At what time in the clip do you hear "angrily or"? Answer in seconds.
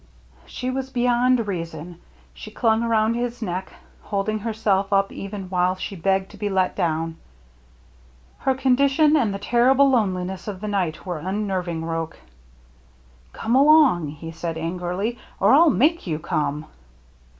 14.57-15.53